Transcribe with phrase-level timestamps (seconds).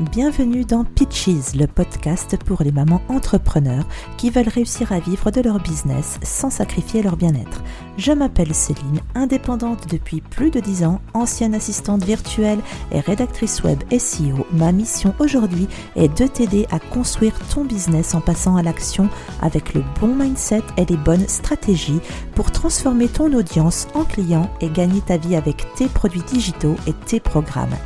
[0.00, 3.84] Bienvenue dans Pitches, le podcast pour les mamans entrepreneurs
[4.16, 7.62] qui veulent réussir à vivre de leur business sans sacrifier leur bien-être.
[7.98, 12.60] Je m'appelle Céline, indépendante depuis plus de 10 ans, ancienne assistante virtuelle
[12.92, 14.46] et rédactrice web SEO.
[14.52, 19.10] Ma mission aujourd'hui est de t'aider à construire ton business en passant à l'action
[19.42, 22.00] avec le bon mindset et les bonnes stratégies
[22.34, 26.94] pour transformer ton audience en client et gagner ta vie avec tes produits digitaux et
[27.04, 27.76] tes programmes.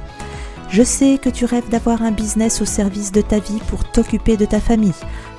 [0.74, 4.36] Je sais que tu rêves d'avoir un business au service de ta vie pour t'occuper
[4.36, 4.90] de ta famille.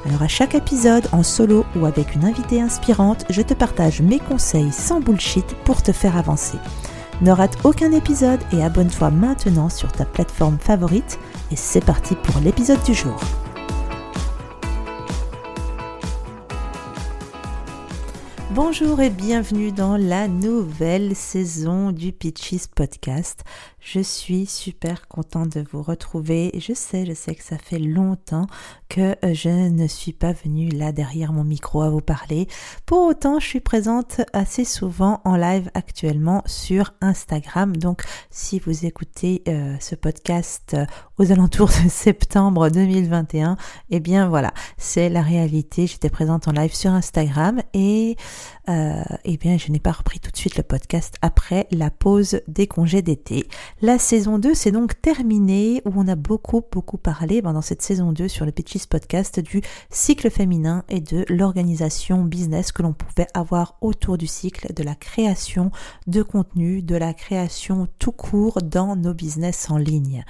[0.05, 4.19] Alors à chaque épisode, en solo ou avec une invitée inspirante, je te partage mes
[4.19, 6.57] conseils sans bullshit pour te faire avancer.
[7.19, 11.19] Ne rate aucun épisode et abonne-toi maintenant sur ta plateforme favorite.
[11.51, 13.19] Et c'est parti pour l'épisode du jour.
[18.55, 23.43] Bonjour et bienvenue dans la nouvelle saison du Pitches Podcast.
[23.85, 26.49] Je suis super contente de vous retrouver.
[26.57, 28.47] Je sais, je sais que ça fait longtemps
[28.89, 32.47] que euh, je ne suis pas venue là derrière mon micro à vous parler.
[32.87, 37.77] Pour autant, je suis présente assez souvent en live actuellement sur Instagram.
[37.77, 38.01] Donc,
[38.31, 40.87] si vous écoutez euh, ce podcast euh,
[41.19, 43.55] aux alentours de septembre 2021,
[43.91, 45.85] eh bien voilà, c'est la réalité.
[45.85, 48.17] J'étais présente en live sur Instagram et
[48.67, 52.65] eh bien, je n'ai pas repris tout de suite le podcast après la pause des
[52.65, 53.47] congés d'été.
[53.81, 58.13] La saison 2 s'est donc terminée où on a beaucoup beaucoup parlé pendant cette saison
[58.13, 63.27] 2 sur le Pitches Podcast du cycle féminin et de l'organisation business que l'on pouvait
[63.33, 65.71] avoir autour du cycle, de la création
[66.07, 70.23] de contenu, de la création tout court dans nos business en ligne.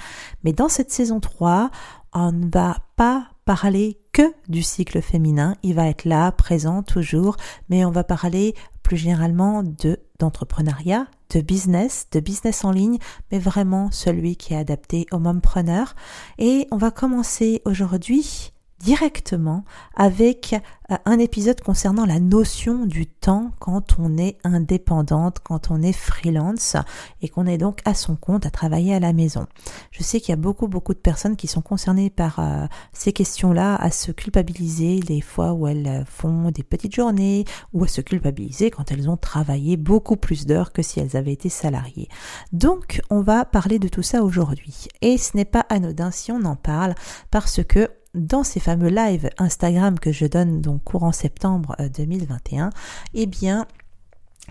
[0.43, 1.69] Mais dans cette saison 3,
[2.13, 7.37] on ne va pas parler que du cycle féminin, il va être là, présent toujours,
[7.69, 12.97] mais on va parler plus généralement de d'entrepreneuriat, de business, de business en ligne,
[13.31, 15.95] mais vraiment celui qui est adapté aux mompreneurs.
[16.37, 19.63] Et on va commencer aujourd'hui directement
[19.95, 20.53] avec
[20.91, 25.93] euh, un épisode concernant la notion du temps quand on est indépendante, quand on est
[25.93, 26.75] freelance
[27.21, 29.47] et qu'on est donc à son compte à travailler à la maison.
[29.91, 33.13] Je sais qu'il y a beaucoup beaucoup de personnes qui sont concernées par euh, ces
[33.13, 38.01] questions-là, à se culpabiliser les fois où elles font des petites journées ou à se
[38.01, 42.09] culpabiliser quand elles ont travaillé beaucoup plus d'heures que si elles avaient été salariées.
[42.51, 46.43] Donc on va parler de tout ça aujourd'hui et ce n'est pas anodin si on
[46.43, 46.95] en parle
[47.31, 52.69] parce que dans ces fameux lives Instagram que je donne donc courant septembre 2021, euh,
[53.13, 53.67] eh bien,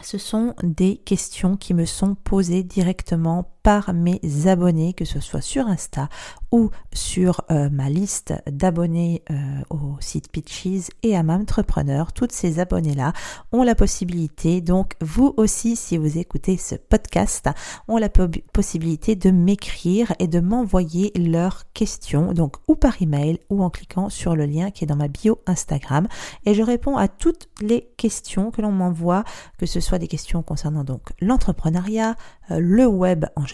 [0.03, 5.41] ce sont des questions qui me sont posées directement par mes abonnés, que ce soit
[5.41, 6.09] sur Insta
[6.53, 9.35] ou sur euh, ma liste d'abonnés euh,
[9.71, 12.13] au site Pitches et à Entrepreneur.
[12.13, 13.13] Toutes ces abonnés-là
[13.51, 17.49] ont la possibilité, donc vous aussi, si vous écoutez ce podcast,
[17.89, 23.65] ont la possibilité de m'écrire et de m'envoyer leurs questions, donc ou par email ou
[23.65, 26.07] en cliquant sur le lien qui est dans ma bio Instagram.
[26.45, 29.25] Et je réponds à toutes les questions que l'on m'envoie,
[29.59, 32.15] que ce soit des questions concernant donc l'entrepreneuriat,
[32.51, 33.54] euh, le web en général,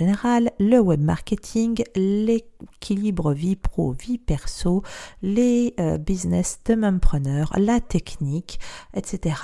[0.59, 4.83] le web marketing, l'équilibre vie pro, vie perso,
[5.23, 8.59] les euh, business de preneur, la technique,
[8.95, 9.37] etc.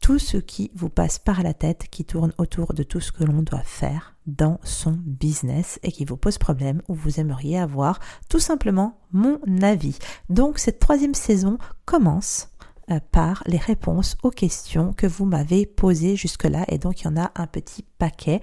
[0.00, 3.24] Tout ce qui vous passe par la tête, qui tourne autour de tout ce que
[3.24, 7.98] l'on doit faire dans son business et qui vous pose problème ou vous aimeriez avoir
[8.28, 9.98] tout simplement mon avis.
[10.28, 12.50] Donc cette troisième saison commence
[12.90, 16.64] euh, par les réponses aux questions que vous m'avez posées jusque-là.
[16.68, 18.40] Et donc, il y en a un petit paquet.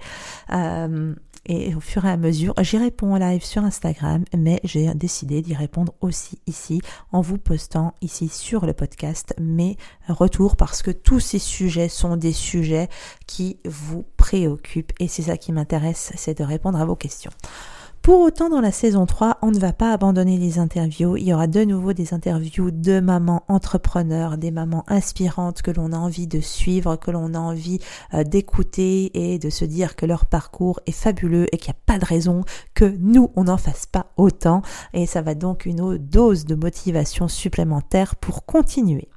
[0.52, 1.14] Euh,
[1.48, 5.42] et au fur et à mesure, j'y réponds en live sur Instagram, mais j'ai décidé
[5.42, 9.76] d'y répondre aussi ici en vous postant ici sur le podcast mes
[10.08, 12.88] retours parce que tous ces sujets sont des sujets
[13.26, 17.32] qui vous préoccupent et c'est ça qui m'intéresse, c'est de répondre à vos questions.
[18.08, 21.18] Pour autant, dans la saison 3, on ne va pas abandonner les interviews.
[21.18, 25.92] Il y aura de nouveau des interviews de mamans entrepreneurs, des mamans inspirantes que l'on
[25.92, 27.80] a envie de suivre, que l'on a envie
[28.14, 31.82] euh, d'écouter et de se dire que leur parcours est fabuleux et qu'il n'y a
[31.84, 34.62] pas de raison que nous, on n'en fasse pas autant.
[34.94, 39.10] Et ça va donc une dose de motivation supplémentaire pour continuer.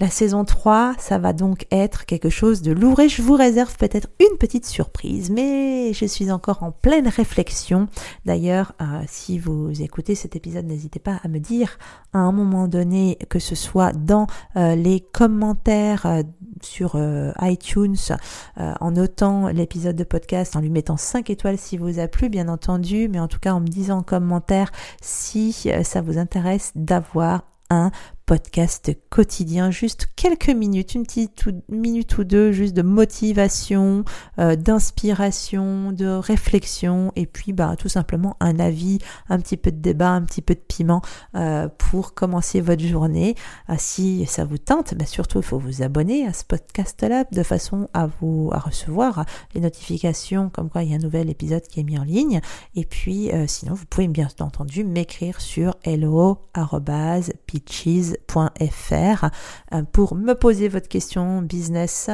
[0.00, 3.76] La saison 3, ça va donc être quelque chose de lourd et je vous réserve
[3.76, 7.86] peut-être une petite surprise, mais je suis encore en pleine réflexion.
[8.24, 11.78] D'ailleurs, euh, si vous écoutez cet épisode, n'hésitez pas à me dire
[12.12, 14.26] à un moment donné, que ce soit dans
[14.56, 16.22] euh, les commentaires euh,
[16.60, 16.96] sur
[17.42, 17.96] iTunes,
[18.56, 22.48] en notant l'épisode de podcast, en lui mettant 5 étoiles si vous a plu, bien
[22.48, 27.42] entendu, mais en tout cas en me disant en commentaire si ça vous intéresse d'avoir
[27.68, 27.90] un
[28.26, 34.04] podcast quotidien, juste quelques minutes, une petite minute ou deux, juste de motivation,
[34.38, 38.98] euh, d'inspiration, de réflexion, et puis bah, tout simplement un avis,
[39.28, 41.02] un petit peu de débat, un petit peu de piment
[41.34, 43.34] euh, pour commencer votre journée.
[43.68, 47.42] Ah, si ça vous tente, bah, surtout il faut vous abonner à ce podcast-là de
[47.42, 51.62] façon à vous à recevoir les notifications comme quoi il y a un nouvel épisode
[51.62, 52.40] qui est mis en ligne.
[52.74, 56.44] Et puis euh, sinon, vous pouvez bien entendu m'écrire sur hello.pitches
[58.34, 62.10] euh, pour me poser votre question business,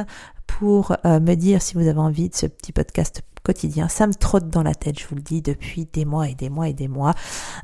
[0.47, 3.87] pour euh, me dire si vous avez envie de ce petit podcast quotidien.
[3.87, 6.49] Ça me trotte dans la tête, je vous le dis, depuis des mois et des
[6.49, 7.13] mois et des mois.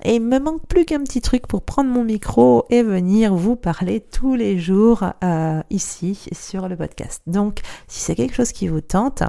[0.03, 3.55] Et il me manque plus qu'un petit truc pour prendre mon micro et venir vous
[3.55, 7.21] parler tous les jours euh, ici sur le podcast.
[7.27, 9.23] Donc, si c'est quelque chose qui vous tente,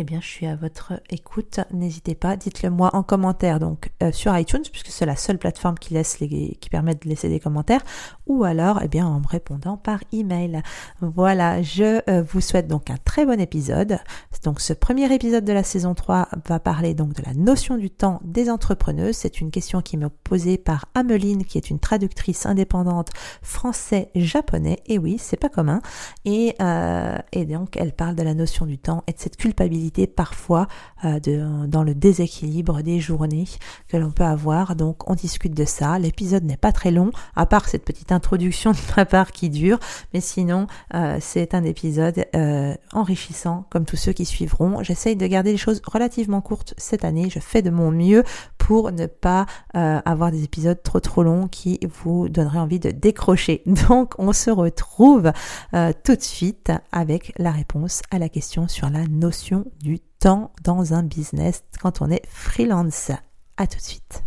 [0.00, 1.60] eh bien, je suis à votre écoute.
[1.72, 5.78] N'hésitez pas, dites-le moi en commentaire, donc euh, sur iTunes, puisque c'est la seule plateforme
[5.78, 7.82] qui laisse les, qui permet de laisser des commentaires,
[8.26, 10.62] ou alors, eh bien, en me répondant par email.
[11.02, 13.98] Voilà, je euh, vous souhaite donc un très bon épisode.
[14.42, 17.90] Donc, ce premier épisode de la saison 3 va parler donc de la notion du
[17.90, 19.16] temps des entrepreneuses.
[19.16, 23.10] C'est une question qui m'est posée par Ameline, qui est une traductrice indépendante
[23.42, 24.78] français-japonais.
[24.86, 25.82] Et oui, c'est pas commun.
[26.24, 29.89] Et, euh, et donc, elle parle de la notion du temps et de cette culpabilité
[30.06, 30.68] parfois
[31.04, 33.46] euh, de, dans le déséquilibre des journées
[33.88, 34.76] que l'on peut avoir.
[34.76, 35.98] Donc on discute de ça.
[35.98, 39.78] L'épisode n'est pas très long, à part cette petite introduction de ma part qui dure,
[40.12, 44.82] mais sinon euh, c'est un épisode euh, enrichissant comme tous ceux qui suivront.
[44.82, 47.28] J'essaye de garder les choses relativement courtes cette année.
[47.30, 48.24] Je fais de mon mieux
[48.58, 53.62] pour ne pas avoir des épisodes trop trop longs qui vous donneraient envie de décrocher.
[53.88, 55.32] Donc on se retrouve
[55.72, 60.94] tout de suite avec la réponse à la question sur la notion du temps dans
[60.94, 63.10] un business quand on est freelance.
[63.56, 64.24] À tout de suite.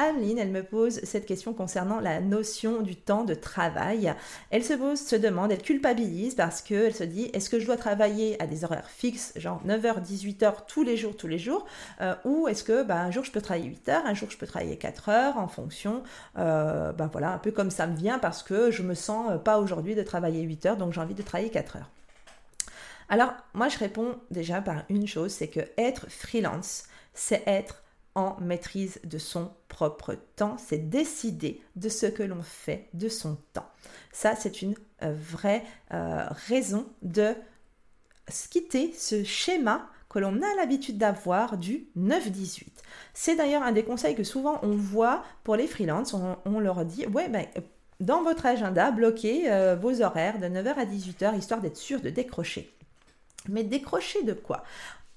[0.00, 4.14] Ameline, elle me pose cette question concernant la notion du temps de travail.
[4.48, 7.76] Elle se pose, se demande, elle culpabilise parce qu'elle se dit est-ce que je dois
[7.76, 11.66] travailler à des horaires fixes, genre 9h, 18h tous les jours, tous les jours,
[12.00, 14.38] euh, ou est-ce que bah, un jour je peux travailler 8 h un jour je
[14.38, 16.02] peux travailler 4 heures en fonction,
[16.38, 19.58] euh, bah, voilà, un peu comme ça me vient parce que je me sens pas
[19.58, 21.90] aujourd'hui de travailler 8 heures, donc j'ai envie de travailler 4 heures.
[23.10, 27.82] Alors, moi, je réponds déjà par une chose, c'est que être freelance, c'est être
[28.14, 33.36] en maîtrise de son propre temps, c'est décider de ce que l'on fait de son
[33.52, 33.68] temps.
[34.12, 37.34] Ça, c'est une euh, vraie euh, raison de
[38.48, 42.64] quitter ce schéma que l'on a l'habitude d'avoir du 9-18.
[43.12, 46.14] C'est d'ailleurs un des conseils que souvent on voit pour les freelances.
[46.44, 47.46] On, leur dit, ouais, ben,
[47.98, 52.10] dans votre agenda, bloquez euh, vos horaires de 9h à 18h, histoire d'être sûr de
[52.10, 52.72] décrocher.
[53.48, 54.64] Mais décrocher de quoi.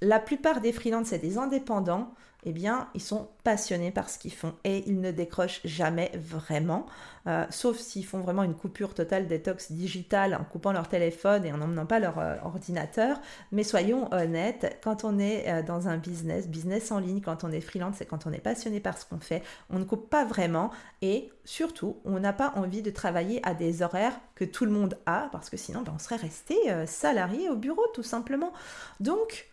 [0.01, 2.13] La plupart des freelances et des indépendants,
[2.45, 6.85] eh bien, ils sont passionnés par ce qu'ils font et ils ne décrochent jamais vraiment,
[7.27, 11.53] euh, sauf s'ils font vraiment une coupure totale détox digitale en coupant leur téléphone et
[11.53, 13.19] en n'emmenant pas leur euh, ordinateur.
[13.51, 17.51] Mais soyons honnêtes, quand on est euh, dans un business, business en ligne, quand on
[17.51, 20.25] est freelance et quand on est passionné par ce qu'on fait, on ne coupe pas
[20.25, 24.71] vraiment et surtout, on n'a pas envie de travailler à des horaires que tout le
[24.71, 26.55] monde a parce que sinon, ben, on serait resté
[26.85, 28.51] salarié au bureau tout simplement.
[28.99, 29.49] Donc,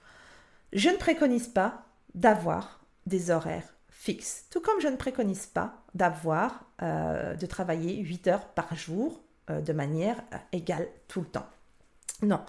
[0.73, 1.85] je ne préconise pas
[2.15, 2.80] d'avoir
[3.31, 4.47] horaires fixes.
[4.51, 9.21] Tout comme je ne préconise pas d'avoir, euh, de travailler 8 heures par jour
[9.51, 11.47] euh, de manière euh, égale tout le temps.
[12.23, 12.41] Non,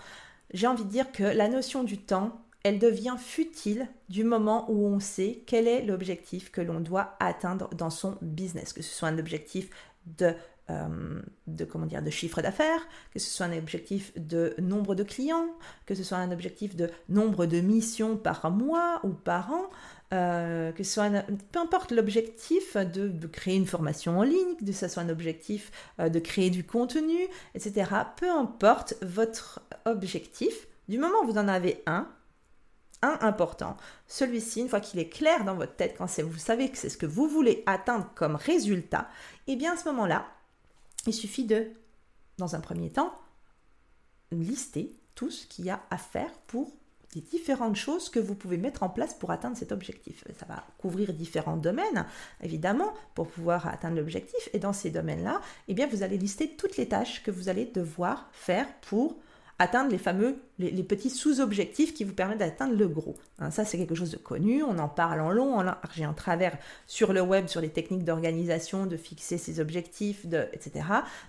[0.54, 4.86] j'ai envie de dire que la notion du temps, elle devient futile du moment où
[4.86, 9.10] on sait quel est l'objectif que l'on doit atteindre dans son business, que ce soit
[9.10, 9.70] un objectif
[10.06, 10.34] de
[10.70, 15.50] de comment dire de chiffre d'affaires, que ce soit un objectif de nombre de clients,
[15.86, 19.70] que ce soit un objectif de nombre de missions par mois ou par an,
[20.13, 21.10] euh, que ce soit
[21.53, 26.10] peu importe l'objectif de, créer une formation en ligne, que ce soit un objectif euh,
[26.10, 27.18] de créer du contenu,
[27.56, 27.89] etc.
[28.18, 32.10] Peu importe votre objectif, du moment où vous en avez un,
[33.01, 33.77] un important,
[34.08, 36.98] celui-ci, une fois qu'il est clair dans votre tête, quand vous savez que c'est ce
[36.98, 39.08] que vous voulez atteindre comme résultat,
[39.48, 40.25] et eh bien à ce moment-là,
[41.08, 41.72] il suffit de,
[42.38, 43.13] dans un premier temps,
[44.31, 46.72] lister tout ce qu'il y a à faire pour
[47.13, 50.24] des différentes choses que vous pouvez mettre en place pour atteindre cet objectif.
[50.39, 52.05] Ça va couvrir différents domaines,
[52.41, 54.50] évidemment, pour pouvoir atteindre l'objectif.
[54.53, 57.65] Et dans ces domaines-là, eh bien, vous allez lister toutes les tâches que vous allez
[57.65, 59.17] devoir faire pour
[59.62, 63.15] atteindre les fameux, les, petits sous-objectifs qui vous permettent d'atteindre le gros.
[63.38, 66.06] Hein, ça, c'est quelque chose de connu, on en parle en long, en large et
[66.06, 70.86] en travers sur le web, sur les techniques d'organisation, de fixer ses objectifs, de, etc.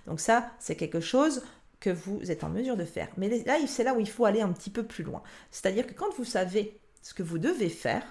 [0.07, 1.43] Donc ça, c'est quelque chose
[1.79, 3.09] que vous êtes en mesure de faire.
[3.17, 5.21] Mais là, c'est là où il faut aller un petit peu plus loin.
[5.51, 8.03] C'est-à-dire que quand vous savez ce que vous devez faire,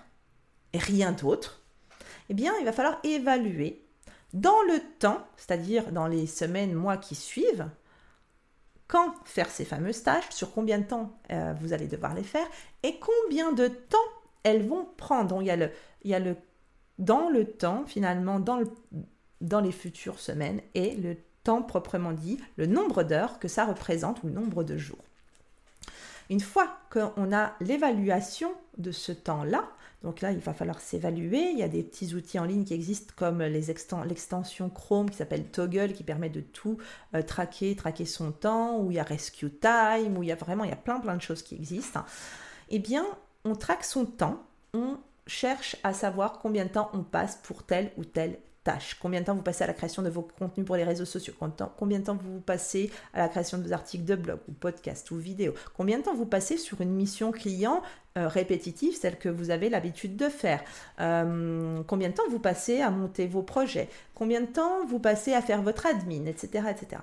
[0.72, 1.64] et rien d'autre,
[2.28, 3.82] eh bien, il va falloir évaluer
[4.34, 7.66] Dans le temps, c'est-à-dire dans les semaines, mois qui suivent,
[8.88, 12.46] quand faire ces fameuses tâches, sur combien de temps euh, vous allez devoir les faire
[12.82, 13.98] et combien de temps
[14.42, 15.28] elles vont prendre.
[15.28, 16.36] Donc, il y a le,
[16.98, 18.70] dans le temps, finalement, dans, le,
[19.40, 24.22] dans les futures semaines et le temps proprement dit, le nombre d'heures que ça représente
[24.22, 25.04] ou le nombre de jours.
[26.30, 29.68] Une fois qu'on a l'évaluation de ce temps-là,
[30.02, 31.50] donc là, il va falloir s'évaluer.
[31.52, 35.44] Il y a des petits outils en ligne qui existent comme l'extension Chrome qui s'appelle
[35.44, 36.78] Toggle qui permet de tout
[37.14, 40.36] euh, traquer, traquer son temps, ou il y a Rescue Time, où il y a
[40.36, 42.04] vraiment, il y a plein plein de choses qui existent.
[42.70, 43.06] Eh bien,
[43.44, 44.42] on traque son temps,
[44.74, 48.96] on cherche à savoir combien de temps on passe pour telle ou telle tâche.
[49.00, 51.34] Combien de temps vous passez à la création de vos contenus pour les réseaux sociaux?
[51.78, 55.10] Combien de temps vous passez à la création de vos articles de blog ou podcast
[55.10, 57.82] ou vidéo Combien de temps vous passez sur une mission client
[58.18, 60.62] euh, répétitive, celle que vous avez l'habitude de faire?
[61.00, 63.88] Euh, Combien de temps vous passez à monter vos projets?
[64.14, 67.02] Combien de temps vous passez à faire votre admin, etc., etc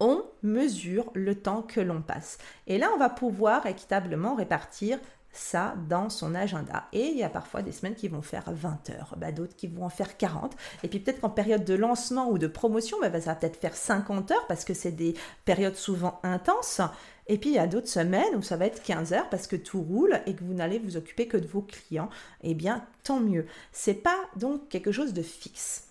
[0.00, 2.38] on mesure le temps que l'on passe.
[2.66, 4.98] Et là, on va pouvoir équitablement répartir
[5.32, 6.88] ça dans son agenda.
[6.92, 9.68] Et il y a parfois des semaines qui vont faire 20 heures, bah, d'autres qui
[9.68, 10.56] vont en faire 40.
[10.82, 13.76] Et puis peut-être qu'en période de lancement ou de promotion, bah, ça va peut-être faire
[13.76, 16.80] 50 heures parce que c'est des périodes souvent intenses.
[17.28, 19.56] Et puis il y a d'autres semaines où ça va être 15 heures parce que
[19.56, 22.10] tout roule et que vous n'allez vous occuper que de vos clients.
[22.42, 23.46] Eh bien, tant mieux.
[23.72, 25.86] C'est pas donc quelque chose de fixe.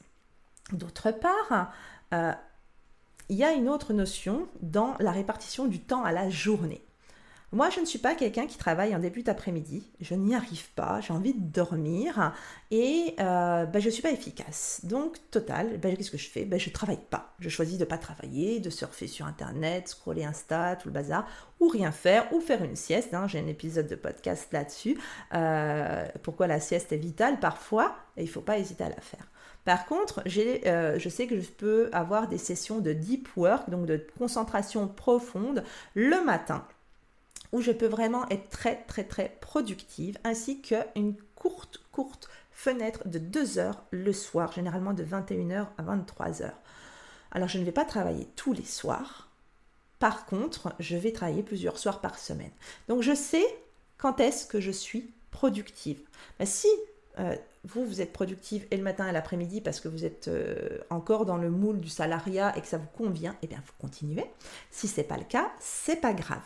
[0.73, 1.71] D'autre part,
[2.13, 2.33] euh,
[3.29, 6.81] il y a une autre notion dans la répartition du temps à la journée.
[7.51, 9.89] Moi, je ne suis pas quelqu'un qui travaille en début d'après-midi.
[10.01, 11.01] Je n'y arrive pas.
[11.01, 12.31] J'ai envie de dormir
[12.69, 14.81] et euh, ben, je ne suis pas efficace.
[14.83, 16.45] Donc, total, ben, qu'est-ce que je fais?
[16.45, 17.33] Ben, Je ne travaille pas.
[17.39, 21.27] Je choisis de ne pas travailler, de surfer sur Internet, scroller Insta, tout le bazar,
[21.59, 23.15] ou rien faire, ou faire une sieste.
[23.15, 23.27] Hein.
[23.27, 24.99] J'ai un épisode de podcast là-dessus.
[25.33, 27.39] Euh, pourquoi la sieste est vitale?
[27.39, 29.25] Parfois et il ne faut pas hésiter à la faire.
[29.65, 33.85] Par contre, euh, je sais que je peux avoir des sessions de deep work, donc
[33.85, 35.63] de concentration profonde,
[35.95, 36.65] le matin
[37.51, 43.19] où je peux vraiment être très très très productive, ainsi qu'une courte courte fenêtre de
[43.19, 46.51] 2 heures le soir, généralement de 21h à 23h.
[47.31, 49.29] Alors je ne vais pas travailler tous les soirs,
[49.99, 52.51] par contre je vais travailler plusieurs soirs par semaine.
[52.87, 53.45] Donc je sais
[53.97, 56.01] quand est-ce que je suis productive.
[56.43, 56.67] Si
[57.19, 60.79] euh, vous, vous êtes productive et le matin et l'après-midi parce que vous êtes euh,
[60.89, 64.25] encore dans le moule du salariat et que ça vous convient, eh bien, vous continuez.
[64.71, 66.41] Si ce n'est pas le cas, c'est pas grave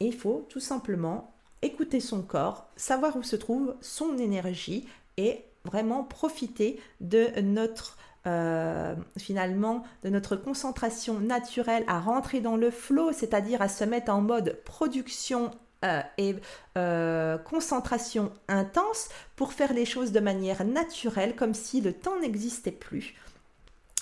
[0.00, 4.86] il faut tout simplement écouter son corps, savoir où se trouve son énergie
[5.16, 7.96] et vraiment profiter de notre
[8.26, 14.10] euh, finalement de notre concentration naturelle à rentrer dans le flow, c'est-à-dire à se mettre
[14.10, 15.50] en mode production
[15.84, 16.34] euh, et
[16.78, 22.72] euh, concentration intense pour faire les choses de manière naturelle, comme si le temps n'existait
[22.72, 23.14] plus.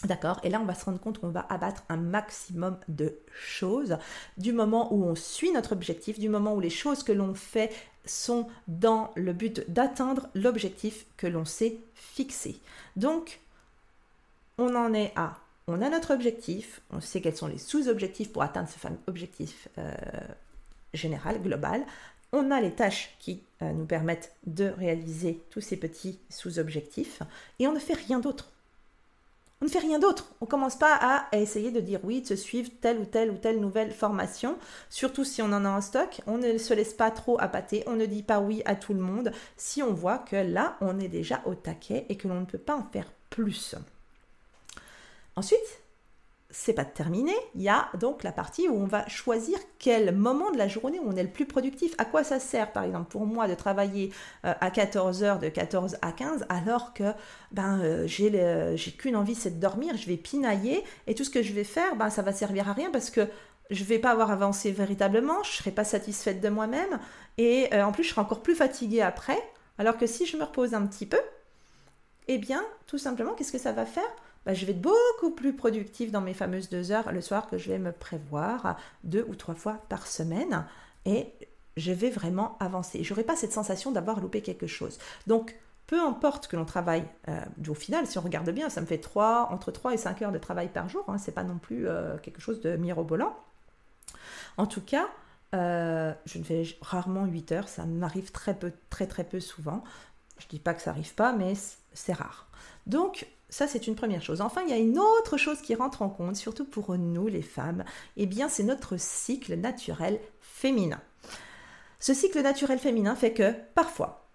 [0.04, 3.98] D'accord Et là, on va se rendre compte qu'on va abattre un maximum de choses
[4.36, 7.72] du moment où on suit notre objectif, du moment où les choses que l'on fait
[8.04, 12.60] sont dans le but d'atteindre l'objectif que l'on s'est fixé.
[12.96, 13.40] Donc,
[14.58, 18.42] on en est à, on a notre objectif, on sait quels sont les sous-objectifs pour
[18.42, 19.92] atteindre ce fameux objectif euh,
[20.94, 21.84] général, global.
[22.32, 27.22] On a les tâches qui euh, nous permettent de réaliser tous ces petits sous-objectifs
[27.60, 28.51] et on ne fait rien d'autre.
[29.62, 30.26] On ne fait rien d'autre.
[30.40, 33.36] On ne commence pas à essayer de dire oui, de suivre telle ou telle ou
[33.36, 34.58] telle nouvelle formation,
[34.90, 36.20] surtout si on en a en stock.
[36.26, 38.98] On ne se laisse pas trop appâter, on ne dit pas oui à tout le
[38.98, 42.44] monde si on voit que là, on est déjà au taquet et que l'on ne
[42.44, 43.76] peut pas en faire plus.
[45.36, 45.81] Ensuite,
[46.52, 47.32] c'est pas terminé.
[47.54, 51.00] Il y a donc la partie où on va choisir quel moment de la journée
[51.04, 51.94] on est le plus productif.
[51.98, 54.12] À quoi ça sert, par exemple, pour moi de travailler
[54.44, 57.12] euh, à 14 heures de 14 à 15 alors que
[57.50, 61.42] ben, euh, j'ai qu'une envie, c'est de dormir, je vais pinailler et tout ce que
[61.42, 63.26] je vais faire, ben, ça va servir à rien parce que
[63.70, 67.00] je vais pas avoir avancé véritablement, je serai pas satisfaite de moi-même
[67.38, 69.38] et euh, en plus je serai encore plus fatiguée après.
[69.78, 71.20] Alors que si je me repose un petit peu,
[72.28, 74.04] eh bien, tout simplement, qu'est-ce que ça va faire?
[74.46, 77.58] Bah, je vais être beaucoup plus productive dans mes fameuses deux heures le soir que
[77.58, 80.66] je vais me prévoir deux ou trois fois par semaine
[81.04, 81.32] et
[81.76, 83.02] je vais vraiment avancer.
[83.02, 84.98] Je n'aurai pas cette sensation d'avoir loupé quelque chose.
[85.26, 85.56] Donc,
[85.86, 88.98] peu importe que l'on travaille, euh, au final, si on regarde bien, ça me fait
[88.98, 91.04] 3, entre 3 et 5 heures de travail par jour.
[91.08, 93.36] Hein, Ce n'est pas non plus euh, quelque chose de mirobolant.
[94.56, 95.08] En tout cas,
[95.54, 99.84] euh, je ne fais rarement 8 heures, ça m'arrive très peu, très très peu souvent.
[100.42, 101.54] Je ne dis pas que ça n'arrive pas, mais
[101.92, 102.48] c'est rare.
[102.86, 104.40] Donc, ça, c'est une première chose.
[104.40, 107.42] Enfin, il y a une autre chose qui rentre en compte, surtout pour nous, les
[107.42, 107.84] femmes.
[108.16, 111.00] Eh bien, c'est notre cycle naturel féminin.
[112.00, 114.26] Ce cycle naturel féminin fait que, parfois,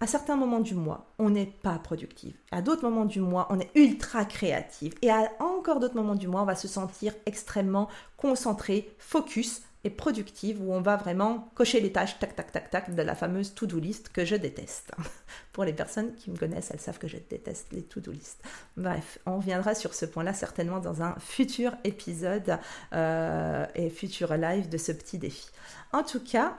[0.00, 2.36] à certains moments du mois, on n'est pas productive.
[2.50, 4.94] À d'autres moments du mois, on est ultra créative.
[5.02, 9.90] Et à encore d'autres moments du mois, on va se sentir extrêmement concentré, focus et
[9.90, 13.54] productive, où on va vraiment cocher les tâches, tac, tac, tac, tac, de la fameuse
[13.54, 14.92] to-do list que je déteste.
[15.52, 18.42] Pour les personnes qui me connaissent, elles savent que je déteste les to-do list.
[18.76, 22.58] Bref, on reviendra sur ce point-là certainement dans un futur épisode
[22.92, 25.48] euh, et futur live de ce petit défi.
[25.92, 26.56] En tout cas,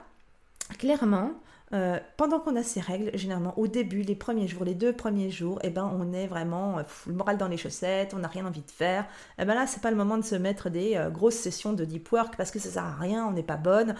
[0.78, 1.32] clairement,
[1.72, 5.30] euh, pendant qu'on a ces règles, généralement au début, les premiers jours, les deux premiers
[5.30, 8.44] jours, eh ben, on est vraiment euh, le moral dans les chaussettes, on n'a rien
[8.44, 9.06] envie de faire.
[9.38, 11.84] Eh ben là, c'est pas le moment de se mettre des euh, grosses sessions de
[11.84, 13.94] deep work parce que ça sert à rien, on n'est pas bonne.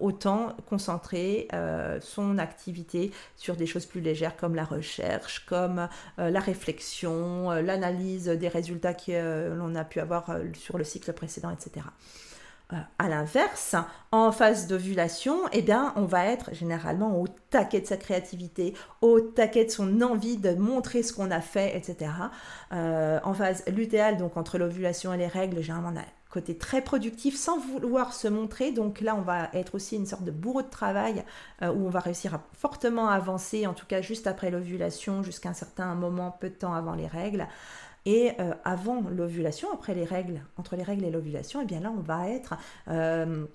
[0.00, 1.48] autant concentrer
[2.00, 8.48] son activité sur des choses plus légères comme la recherche, comme la réflexion, l'analyse des
[8.48, 11.86] résultats que l'on a pu avoir sur le cycle précédent, etc.
[12.98, 13.76] À l'inverse,
[14.12, 19.20] en phase d'ovulation, eh bien, on va être généralement au taquet de sa créativité, au
[19.20, 22.10] taquet de son envie de montrer ce qu'on a fait, etc.
[22.72, 26.56] Euh, en phase lutéale, donc entre l'ovulation et les règles, généralement, on a un côté
[26.56, 28.72] très productif sans vouloir se montrer.
[28.72, 31.24] Donc là, on va être aussi une sorte de bourreau de travail
[31.60, 35.50] euh, où on va réussir à fortement avancer, en tout cas juste après l'ovulation, jusqu'à
[35.50, 37.46] un certain moment, peu de temps avant les règles.
[38.04, 41.80] Et euh, avant l'ovulation, après les règles, entre les règles et l'ovulation, et eh bien
[41.80, 42.54] là, on va être
[42.88, 43.46] euh,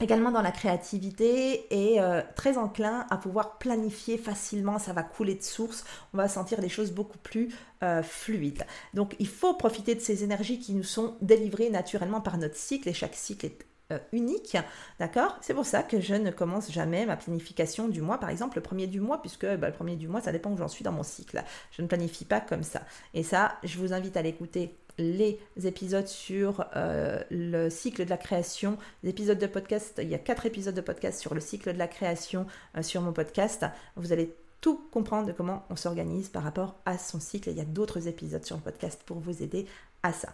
[0.00, 5.34] également dans la créativité et euh, très enclin à pouvoir planifier facilement, ça va couler
[5.34, 7.54] de source, on va sentir des choses beaucoup plus
[8.02, 8.66] fluides.
[8.92, 12.90] Donc il faut profiter de ces énergies qui nous sont délivrées naturellement par notre cycle.
[12.90, 13.69] Et chaque cycle est
[14.12, 14.56] unique,
[14.98, 15.36] d'accord?
[15.40, 18.62] C'est pour ça que je ne commence jamais ma planification du mois, par exemple le
[18.62, 20.92] premier du mois, puisque bah, le premier du mois, ça dépend où j'en suis dans
[20.92, 21.42] mon cycle.
[21.72, 22.82] Je ne planifie pas comme ça.
[23.14, 28.16] Et ça, je vous invite à l'écouter les épisodes sur euh, le cycle de la
[28.16, 29.98] création, les épisodes de podcast.
[30.02, 33.00] Il y a quatre épisodes de podcast sur le cycle de la création euh, sur
[33.00, 33.64] mon podcast.
[33.96, 37.50] Vous allez tout comprendre comment on s'organise par rapport à son cycle.
[37.50, 39.66] Il y a d'autres épisodes sur le podcast pour vous aider
[40.02, 40.28] à ça.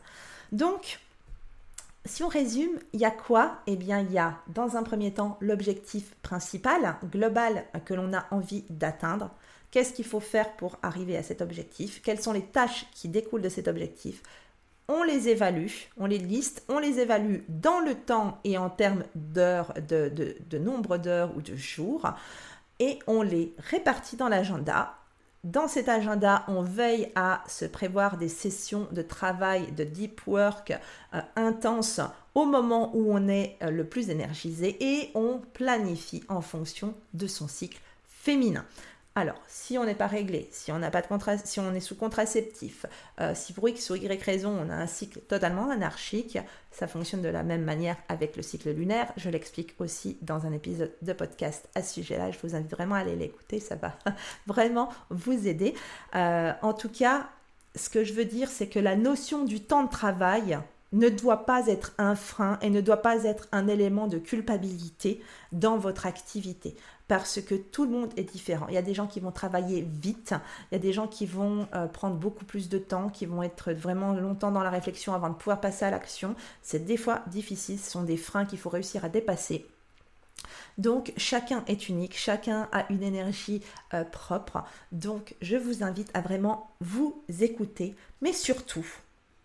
[0.52, 1.00] Donc,
[2.06, 3.58] si on résume, il y a quoi?
[3.66, 8.26] Eh bien, il y a dans un premier temps l'objectif principal, global, que l'on a
[8.30, 9.30] envie d'atteindre.
[9.70, 12.00] Qu'est-ce qu'il faut faire pour arriver à cet objectif?
[12.02, 14.22] Quelles sont les tâches qui découlent de cet objectif?
[14.88, 19.02] On les évalue, on les liste, on les évalue dans le temps et en termes
[19.16, 22.08] d'heures, de, nombre d'heures ou de jours,
[22.78, 24.94] et on les répartit dans l'agenda
[25.46, 30.72] dans cet agenda, on veille à se prévoir des sessions de travail, de deep work
[31.14, 32.00] euh, intenses
[32.34, 37.28] au moment où on est euh, le plus énergisé et on planifie en fonction de
[37.28, 38.64] son cycle féminin.
[39.18, 41.06] Alors, si on n'est pas réglé, si on n'a pas de
[41.42, 42.84] si on est sous contraceptif,
[43.18, 46.38] euh, si pour X ou Y raison on a un cycle totalement anarchique,
[46.70, 49.10] ça fonctionne de la même manière avec le cycle lunaire.
[49.16, 52.30] Je l'explique aussi dans un épisode de podcast à ce sujet-là.
[52.30, 53.96] Je vous invite vraiment à aller l'écouter, ça va
[54.46, 55.72] vraiment vous aider.
[56.14, 57.30] Euh, en tout cas,
[57.74, 60.58] ce que je veux dire, c'est que la notion du temps de travail,
[60.92, 65.20] ne doit pas être un frein et ne doit pas être un élément de culpabilité
[65.52, 66.76] dans votre activité
[67.08, 68.66] parce que tout le monde est différent.
[68.68, 70.34] Il y a des gens qui vont travailler vite,
[70.70, 73.42] il y a des gens qui vont euh, prendre beaucoup plus de temps, qui vont
[73.42, 76.34] être vraiment longtemps dans la réflexion avant de pouvoir passer à l'action.
[76.62, 79.66] C'est des fois difficile, ce sont des freins qu'il faut réussir à dépasser.
[80.78, 83.62] Donc chacun est unique, chacun a une énergie
[83.94, 84.64] euh, propre.
[84.92, 88.86] Donc je vous invite à vraiment vous écouter, mais surtout,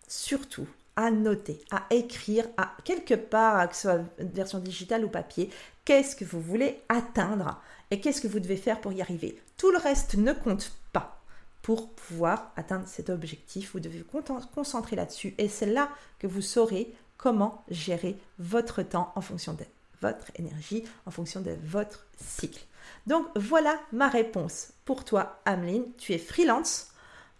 [0.08, 5.50] surtout, à noter, à écrire, à quelque part, que ce soit version digitale ou papier,
[5.84, 9.40] qu'est-ce que vous voulez atteindre et qu'est-ce que vous devez faire pour y arriver.
[9.56, 11.22] Tout le reste ne compte pas
[11.62, 13.72] pour pouvoir atteindre cet objectif.
[13.72, 14.22] Vous devez vous
[14.54, 19.64] concentrer là-dessus et c'est là que vous saurez comment gérer votre temps en fonction de
[20.00, 22.66] votre énergie, en fonction de votre cycle.
[23.06, 25.84] Donc voilà ma réponse pour toi, Ameline.
[25.96, 26.88] Tu es freelance.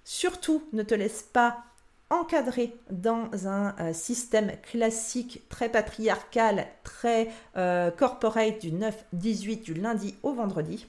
[0.04, 1.64] Surtout, ne te laisse pas
[2.12, 10.14] encadré dans un euh, système classique très patriarcal, très euh, corporate du 9-18 du lundi
[10.22, 10.86] au vendredi.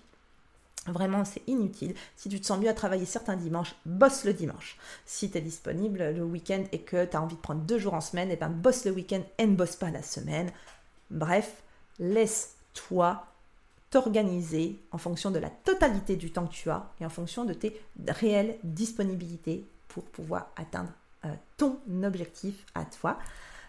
[0.87, 1.95] Vraiment, c'est inutile.
[2.17, 4.77] Si tu te sens mieux à travailler certains dimanches, bosse le dimanche.
[5.05, 7.93] Si tu es disponible le week-end et que tu as envie de prendre deux jours
[7.93, 10.51] en semaine, et eh ben bosse le week-end et ne bosse pas la semaine.
[11.09, 11.63] Bref,
[11.99, 13.25] laisse-toi
[13.91, 17.53] t'organiser en fonction de la totalité du temps que tu as et en fonction de
[17.53, 20.91] tes réelles disponibilités pour pouvoir atteindre
[21.57, 23.17] ton objectif à toi.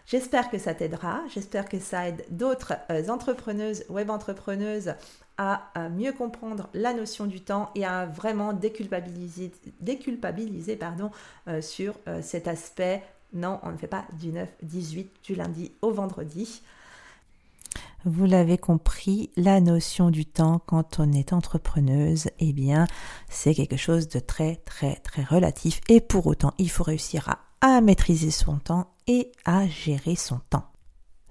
[0.05, 4.93] J'espère que ça t'aidera, j'espère que ça aide d'autres euh, entrepreneuses, web entrepreneuses
[5.37, 11.11] à, mieux comprendre la notion du temps et à vraiment déculpabiliser, déculpabiliser pardon,
[11.49, 13.03] euh, sur cet aspect.
[13.33, 16.61] Non, on ne fait pas du 9-18 du lundi au vendredi.
[18.07, 22.85] Vous l'avez compris, la notion du temps quand on est entrepreneuse, eh bien,
[23.29, 27.77] c'est quelque chose de très très très relatif et pour autant, il faut réussir à,
[27.77, 30.67] à maîtriser son temps et à gérer son temps.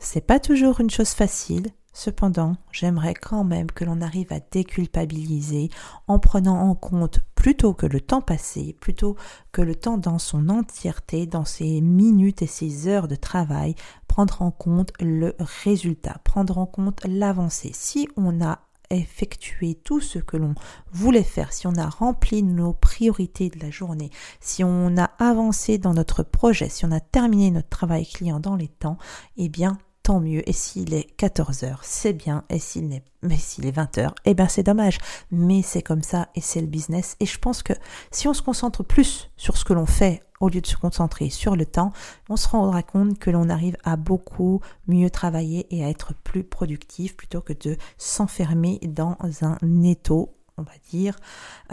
[0.00, 5.70] C'est pas toujours une chose facile, Cependant, j'aimerais quand même que l'on arrive à déculpabiliser
[6.08, 9.16] en prenant en compte plutôt que le temps passé, plutôt
[9.52, 13.74] que le temps dans son entièreté, dans ses minutes et ses heures de travail,
[14.08, 17.72] prendre en compte le résultat, prendre en compte l'avancée.
[17.74, 20.54] Si on a effectué tout ce que l'on
[20.90, 24.08] voulait faire, si on a rempli nos priorités de la journée,
[24.40, 28.56] si on a avancé dans notre projet, si on a terminé notre travail client dans
[28.56, 28.96] les temps,
[29.36, 30.48] eh bien tant mieux.
[30.48, 32.44] Et s'il est 14 heures, c'est bien.
[32.48, 34.98] Et s'il n'est, mais s'il est 20 heures, eh ben c'est dommage.
[35.32, 37.16] Mais c'est comme ça et c'est le business.
[37.18, 37.72] Et je pense que
[38.12, 41.30] si on se concentre plus sur ce que l'on fait au lieu de se concentrer
[41.30, 41.92] sur le temps,
[42.28, 46.44] on se rendra compte que l'on arrive à beaucoup mieux travailler et à être plus
[46.44, 51.16] productif plutôt que de s'enfermer dans un étau on va dire,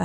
[0.00, 0.04] euh,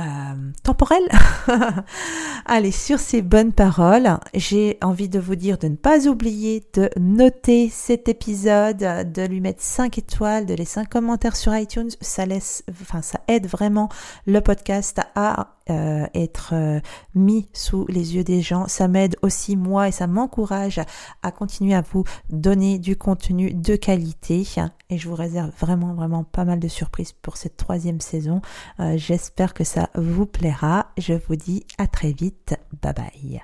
[0.62, 1.02] temporel.
[2.46, 6.88] Allez, sur ces bonnes paroles, j'ai envie de vous dire de ne pas oublier de
[6.96, 11.90] noter cet épisode, de lui mettre 5 étoiles, de laisser un commentaire sur iTunes.
[12.00, 13.88] Ça laisse, enfin, ça aide vraiment
[14.26, 16.80] le podcast à euh, être euh,
[17.14, 18.68] mis sous les yeux des gens.
[18.68, 20.80] Ça m'aide aussi moi et ça m'encourage
[21.22, 24.46] à continuer à vous donner du contenu de qualité.
[24.88, 28.40] Et je vous réserve vraiment vraiment pas mal de surprises pour cette troisième saison.
[28.80, 30.92] Euh, j'espère que ça vous plaira.
[30.98, 32.56] Je vous dis à très vite.
[32.82, 33.42] Bye bye.